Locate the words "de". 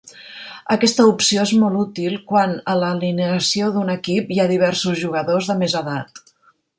5.53-5.57